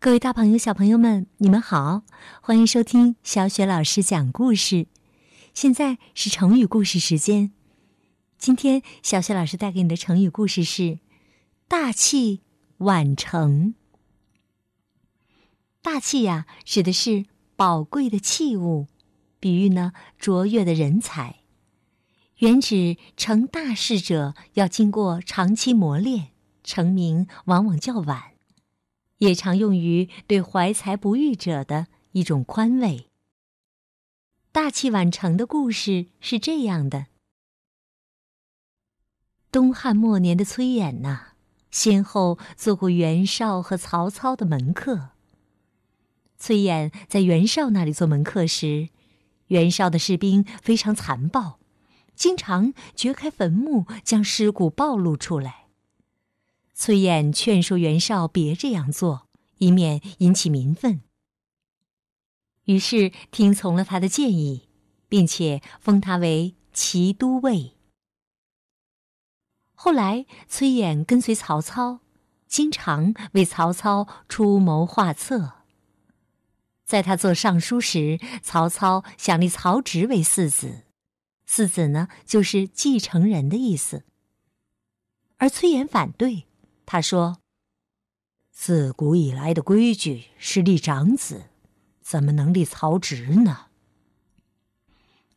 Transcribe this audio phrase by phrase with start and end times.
[0.00, 2.02] 各位大朋友、小朋友们，你们好，
[2.40, 4.86] 欢迎收听小雪老师讲故事。
[5.52, 7.50] 现在是成语故事时间。
[8.38, 11.00] 今天小雪老师带给你的成语故事是
[11.66, 12.42] “大器
[12.76, 13.74] 晚成”。
[15.82, 17.26] 大器呀，指的是
[17.56, 18.86] 宝贵的器物，
[19.40, 21.40] 比喻呢卓越的人才，
[22.36, 26.28] 原指成大事者要经过长期磨练，
[26.62, 28.37] 成名往往较晚。
[29.18, 33.08] 也常用于对怀才不遇者的一种宽慰。
[34.50, 37.06] 大器晚成的故事是这样的：
[39.52, 41.32] 东汉末年的崔琰呐，
[41.70, 45.10] 先后做过袁绍和曹操的门客。
[46.36, 48.88] 崔琰在袁绍那里做门客时，
[49.48, 51.58] 袁绍的士兵非常残暴，
[52.14, 55.57] 经常掘开坟墓，将尸骨暴露出来。
[56.80, 61.00] 崔琰劝说袁绍别这样做，以免引起民愤。
[62.66, 64.68] 于是听从了他的建议，
[65.08, 67.72] 并且封他为骑都尉。
[69.74, 71.98] 后来，崔琰跟随曹操，
[72.46, 75.64] 经常为曹操出谋划策。
[76.84, 80.84] 在他做尚书时，曹操想立曹植为嗣子，
[81.48, 84.04] 嗣子呢，就是继承人的意思。
[85.38, 86.44] 而崔琰反对。
[86.90, 87.42] 他说
[88.50, 91.50] ：“自古以来的规矩是立长子，
[92.00, 93.66] 怎么能立曹植呢？”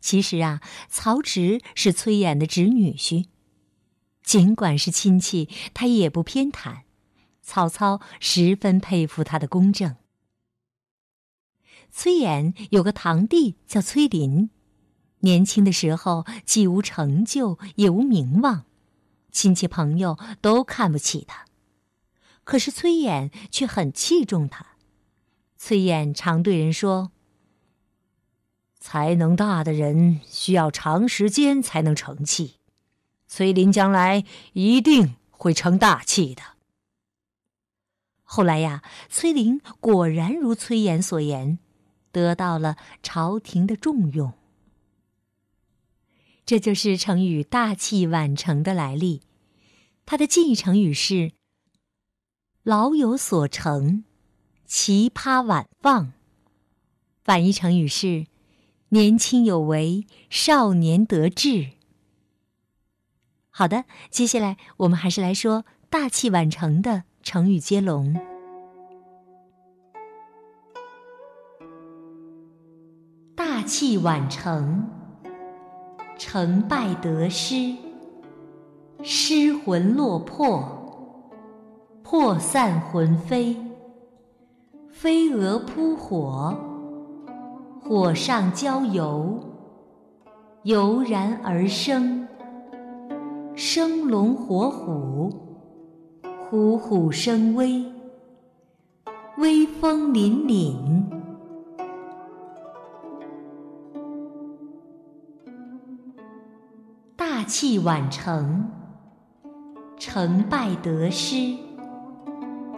[0.00, 3.26] 其实啊，曹植是崔琰的侄女婿，
[4.22, 6.82] 尽管是亲戚，他也不偏袒。
[7.42, 9.96] 曹操十分佩服他的公正。
[11.90, 14.50] 崔琰有个堂弟叫崔林，
[15.18, 18.66] 年轻的时候既无成就，也无名望。
[19.30, 21.44] 亲戚朋友都看不起他，
[22.44, 24.66] 可是崔琰却很器重他。
[25.56, 27.12] 崔琰常对人说
[28.80, 32.56] ：“才能大的人需要长时间才能成器，
[33.28, 34.24] 崔林将来
[34.54, 36.42] 一定会成大器的。”
[38.24, 41.58] 后来呀，崔林果然如崔琰所言，
[42.10, 44.32] 得到了朝廷的重用。
[46.50, 49.20] 这就是成语“大器晚成”的来历，
[50.04, 51.30] 它的近义成语是
[52.64, 54.02] “老有所成
[54.66, 56.12] ”，“奇葩晚放”。
[57.22, 58.26] 反义成语是
[58.90, 61.74] “年轻有为，少年得志”。
[63.50, 68.20] 好的，接下来我们还是来说“大器晚成”的成语接龙。
[73.36, 74.90] “大器晚成”。
[76.22, 77.74] 成败得失，
[79.02, 80.62] 失魂落魄，
[82.02, 83.56] 魄散魂飞，
[84.90, 86.54] 飞蛾扑火，
[87.80, 89.40] 火上浇油，
[90.64, 92.28] 油然而生，
[93.54, 95.32] 生龙活虎，
[96.50, 97.82] 虎虎生威，
[99.38, 101.19] 威风凛凛。
[107.50, 108.64] 大器晚成，
[109.98, 111.56] 成败得失，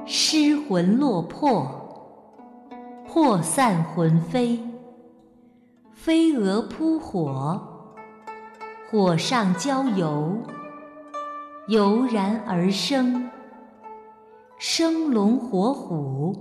[0.06, 1.68] 失魂落魄，
[3.06, 4.58] 魄散魂飞，
[5.92, 7.60] 飞蛾扑火，
[8.90, 10.38] 火上浇油，
[11.68, 13.28] 油然而生，
[14.56, 16.34] 生龙活虎，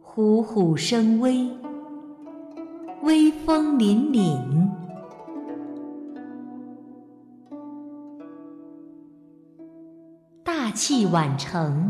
[0.00, 1.50] 虎虎生威，
[3.02, 4.63] 威风凛凛。
[10.74, 11.88] 大器晚成，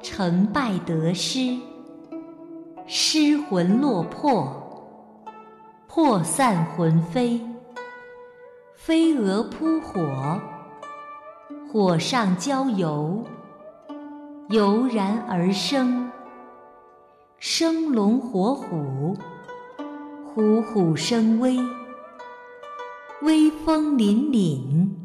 [0.00, 1.58] 成败得失，
[2.86, 4.48] 失魂落魄，
[5.88, 7.44] 魄散魂飞，
[8.76, 10.40] 飞蛾扑火，
[11.72, 13.24] 火上浇油，
[14.50, 16.08] 油然而生，
[17.40, 19.16] 生龙活虎，
[20.32, 21.58] 虎虎生威，
[23.22, 24.99] 威风凛凛。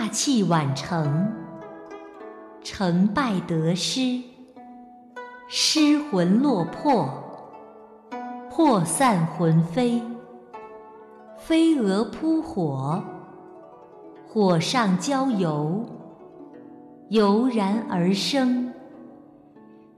[0.00, 1.26] 大器晚成，
[2.62, 4.22] 成败得失，
[5.48, 7.08] 失魂落魄，
[8.48, 10.00] 魄散魂飞，
[11.36, 13.02] 飞蛾扑火，
[14.28, 15.84] 火上浇油，
[17.08, 18.72] 油然而生，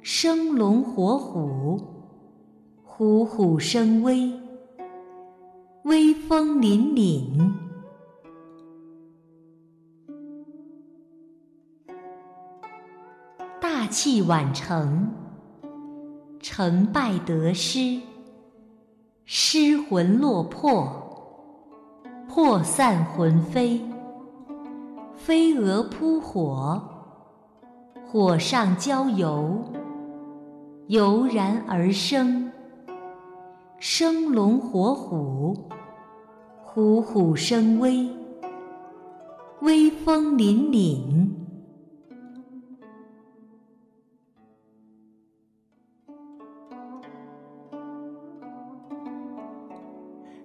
[0.01, 1.79] 生龙活虎，
[2.85, 4.33] 虎虎生威，
[5.83, 7.70] 威风凛凛。
[13.91, 15.09] 大器晚成，
[16.39, 18.01] 成败得失，
[19.25, 20.89] 失魂落魄，
[22.29, 23.81] 魄散魂飞。
[25.17, 26.81] 飞蛾扑火，
[28.07, 29.61] 火上浇油，
[30.87, 32.49] 油然而生。
[33.81, 35.69] 生龙活虎，
[36.63, 38.09] 虎虎生威，
[39.63, 41.20] 威风凛凛。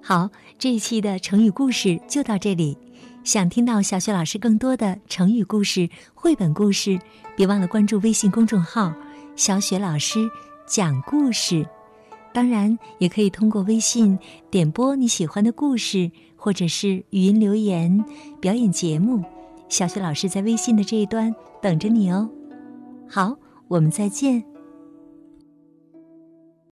[0.07, 0.29] 好，
[0.59, 2.77] 这一期的成语故事就到这里。
[3.23, 6.99] 想听到小雪老师更多的成语故事、绘本故事，
[7.35, 8.93] 别忘了关注微信公众号
[9.35, 10.29] “小雪老师
[10.67, 11.67] 讲故事”。
[12.31, 14.15] 当然，也可以通过微信
[14.51, 18.05] 点播你喜欢的故事，或者是语音留言、
[18.39, 19.23] 表演节目。
[19.69, 22.29] 小雪老师在微信的这一端等着你哦。
[23.09, 23.35] 好，
[23.67, 24.43] 我们再见。